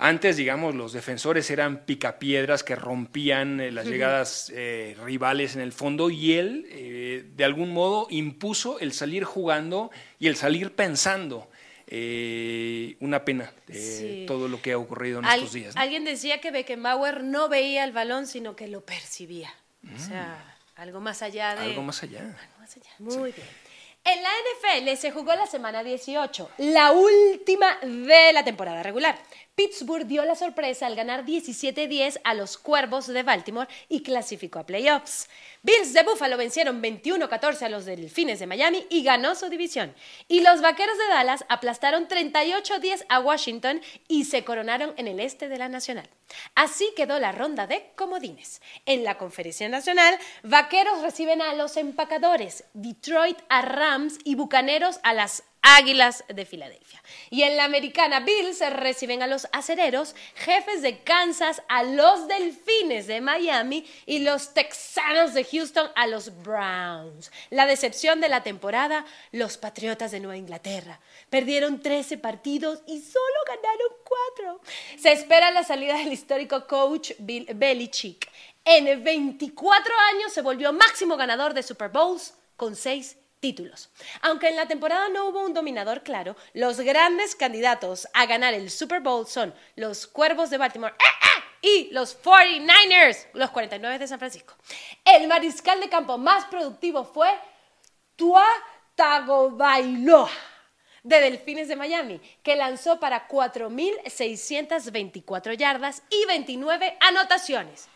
[0.06, 5.72] Antes, digamos, los defensores eran picapiedras que rompían eh, las llegadas eh, rivales en el
[5.72, 11.50] fondo y él, eh, de algún modo, impuso el salir jugando y el salir pensando.
[11.88, 13.74] Eh, una pena eh,
[14.20, 14.26] Sí.
[14.28, 15.76] todo lo que ha ocurrido en Al- estos días.
[15.76, 15.82] ¿no?
[15.82, 19.54] Alguien decía que Beckenbauer no veía el balón, sino que lo percibía.
[19.96, 21.62] O sea, algo más allá de...
[21.62, 21.70] Mm.
[21.70, 22.20] Algo más allá.
[22.20, 22.90] Algo más allá.
[23.00, 23.48] Muy bien.
[24.06, 29.18] En la NFL se jugó la semana 18, la última de la temporada regular.
[29.56, 34.66] Pittsburgh dio la sorpresa al ganar 17-10 a los Cuervos de Baltimore y clasificó a
[34.66, 35.30] playoffs.
[35.62, 39.94] Bills de Buffalo vencieron 21-14 a los Delfines de Miami y ganó su división.
[40.28, 45.50] Y los Vaqueros de Dallas aplastaron 38-10 a Washington y se coronaron en el este
[45.50, 46.10] de la Nacional.
[46.56, 48.60] Así quedó la ronda de comodines.
[48.88, 55.14] En la Conferencia Nacional, Vaqueros reciben a los empacadores, Detroit a Rams y Bucaneros a
[55.14, 57.02] las Águilas de Filadelfia.
[57.30, 63.08] Y en la americana, Bills reciben a los acereros, jefes de Kansas a los Delfines
[63.08, 67.32] de Miami y los Texanos de Houston a los Browns.
[67.50, 71.00] La decepción de la temporada, los Patriotas de Nueva Inglaterra.
[71.30, 73.98] Perdieron 13 partidos y solo ganaron
[74.36, 74.62] 4.
[75.00, 78.30] Se espera la salida del histórico coach Bill Belichick.
[78.66, 83.92] En 24 años se volvió máximo ganador de Super Bowls con 6 títulos.
[84.22, 88.72] Aunque en la temporada no hubo un dominador claro, los grandes candidatos a ganar el
[88.72, 91.44] Super Bowl son los Cuervos de Baltimore ¡ah, ah!
[91.62, 94.56] y los 49ers, los 49 de San Francisco.
[95.04, 97.38] El mariscal de campo más productivo fue
[98.16, 98.48] Tua
[98.96, 100.32] Tagovailoa
[101.04, 107.90] de Delfines de Miami, que lanzó para 4.624 yardas y 29 anotaciones.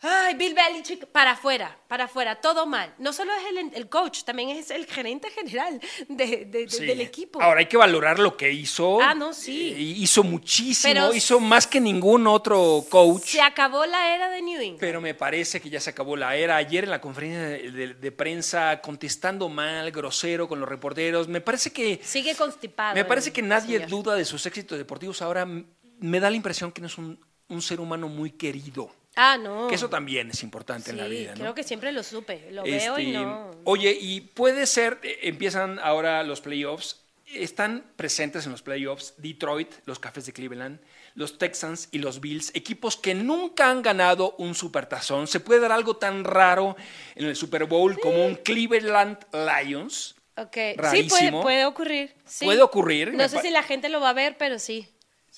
[0.00, 2.94] Ay, Bill Belichick, para afuera, para afuera, todo mal.
[2.98, 6.86] No solo es el, el coach, también es el gerente general de- de- de- Sí.
[6.86, 7.42] del equipo.
[7.42, 9.00] Ahora hay que valorar lo que hizo.
[9.02, 9.72] Ah, no, sí.
[9.76, 13.24] Eh, hizo muchísimo, Pero hizo más que ningún otro coach.
[13.24, 14.78] Se acabó la era de New England.
[14.78, 16.56] Pero me parece que ya se acabó la era.
[16.56, 21.98] Ayer en la conferencia de, prensa, contestando mal, grosero con los reporteros, me parece que
[22.04, 22.94] Sigue constipado.
[22.94, 23.90] me parece que nadie señor.
[23.90, 25.22] duda de sus éxitos deportivos.
[25.22, 27.18] Ahora me da la impresión que no es un,
[27.48, 28.94] un ser humano muy querido.
[29.16, 29.68] Ah, no.
[29.68, 31.40] Que eso también es importante Sí, en la vida, ¿no?
[31.40, 32.48] creo que siempre lo supe.
[32.52, 33.50] Lo veo y Este, no.
[33.64, 39.72] Oye, y puede ser, eh, empiezan ahora los playoffs, están presentes en los playoffs Detroit,
[39.86, 40.78] los Cafés de Cleveland,
[41.14, 45.26] los Texans y los Bills, equipos que nunca han ganado un supertazón.
[45.26, 46.76] Se puede dar algo tan raro
[47.16, 50.14] en el Super Bowl como un Cleveland Lions.
[50.36, 50.56] Ok.
[50.92, 51.08] Sí,
[51.42, 52.14] puede, ocurrir.
[52.24, 52.44] sí.
[52.44, 54.88] Puede ocurrir, No sé si la gente lo va a ver, pero sí.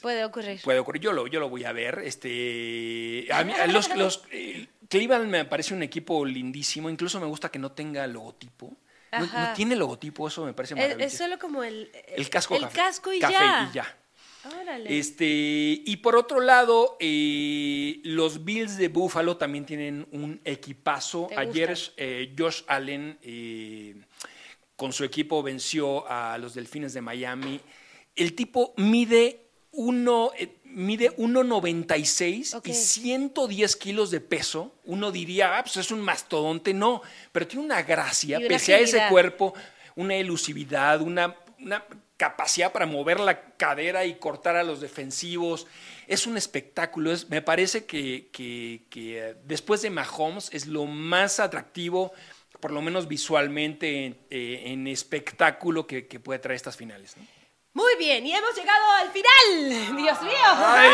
[0.00, 0.60] Puede ocurrir.
[0.62, 2.00] Puede ocurrir, yo lo, yo lo voy a ver.
[2.04, 7.26] Este, a mí- a los, los, eh, Cleveland me parece un equipo lindísimo, incluso me
[7.26, 8.76] gusta que no tenga logotipo.
[9.12, 11.06] No, tiene logotipo, eso me parece Es, maravilloso.
[11.06, 11.90] es solo como el.
[12.16, 12.76] El casco El café.
[12.76, 13.68] casco y Café ya.
[13.70, 13.96] y ya.
[14.62, 14.98] Órale.
[14.98, 21.26] Este, y por otro lado, eh, los Bills de Buffalo también tienen un equipazo.
[21.28, 23.96] ¿Te Ayer eh, Josh Allen eh,
[24.76, 27.60] con su equipo venció a los Delfines de Miami.
[28.16, 32.68] El tipo mide uno, eh, mide 1.96 Ok.
[32.68, 34.74] y 110 kilos de peso.
[34.84, 36.74] Uno diría, ah, pues es un mastodonte.
[36.74, 37.02] No,
[37.32, 39.54] pero tiene una gracia, una pese a ese cuerpo,
[39.96, 41.84] una elusividad, una, una
[42.16, 45.66] capacidad para mover la cadera y cortar a los defensivos.
[46.06, 47.12] Es un espectáculo.
[47.12, 52.12] Es, me parece que, que- que, eh, después de Mahomes es lo más atractivo,
[52.60, 57.16] por lo menos visualmente, en, eh, en espectáculo que, que puede traer estas finales.
[57.16, 57.24] ¿no?
[57.80, 59.96] Muy bien, y hemos llegado al final.
[59.96, 60.34] Dios mío.
[60.54, 60.90] Ay.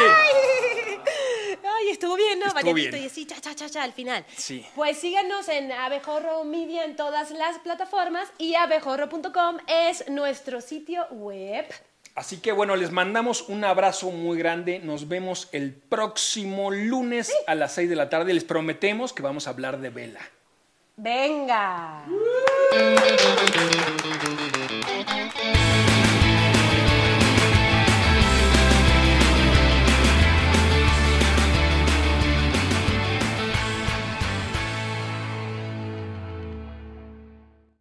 [1.90, 2.46] Estuvo bien, ¿no?
[2.46, 3.02] Estuvo Variadito bien.
[3.02, 4.24] y así, cha, cha, cha, cha, al final.
[4.36, 4.64] Sí.
[4.76, 11.66] Pues síganos en Abejorro Media en todas las plataformas y abejorro.com es nuestro sitio web.
[12.14, 14.78] Así que bueno, les mandamos un abrazo muy grande.
[14.78, 18.32] Nos vemos el próximo lunes a las 6 de la tarde.
[18.32, 20.20] Les prometemos que vamos a hablar de vela.
[20.96, 22.04] Venga.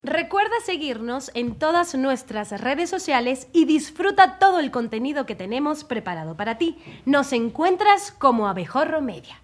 [0.05, 6.37] Recuerda seguirnos en todas nuestras redes sociales y disfruta todo el contenido que tenemos preparado
[6.37, 6.77] para ti.
[7.05, 9.41] Nos encuentras como Abejorro Media.